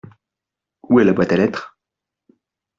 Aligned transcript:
Où 0.89 0.99
est 0.99 1.03
la 1.03 1.13
boîte 1.13 1.31
à 1.31 1.35
lettres? 1.37 1.77